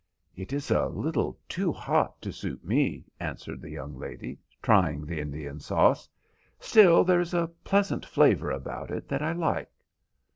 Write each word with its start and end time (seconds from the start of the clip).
"It 0.35 0.51
is 0.51 0.71
a 0.71 0.87
little 0.87 1.37
too 1.47 1.71
hot 1.71 2.19
to 2.23 2.33
suit 2.33 2.65
me," 2.65 3.05
answered 3.19 3.61
the 3.61 3.69
young 3.69 3.99
lady, 3.99 4.39
trying 4.59 5.05
the 5.05 5.19
Indian 5.19 5.59
sauce, 5.59 6.09
"still, 6.59 7.03
there 7.03 7.19
is 7.19 7.35
a 7.35 7.51
pleasant 7.63 8.03
flavour 8.03 8.49
about 8.49 8.89
it 8.89 9.07
that 9.09 9.21
I 9.21 9.33
like." 9.33 9.69